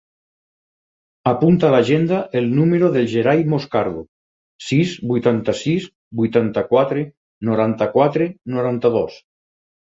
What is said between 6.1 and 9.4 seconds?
vuitanta-quatre, noranta-quatre, noranta-dos.